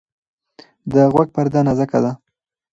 د 0.91 0.93
غوږ 1.11 1.27
پرده 1.35 1.59
نازکه 1.67 1.99
ده. 2.03 2.11